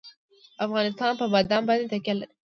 [0.65, 2.31] افغانستان په بادام باندې تکیه لري.